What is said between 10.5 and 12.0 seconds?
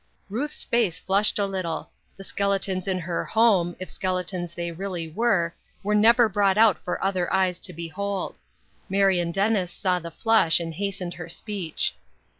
and hastened her speech.